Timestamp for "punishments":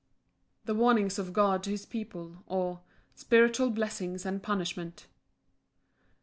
4.41-5.05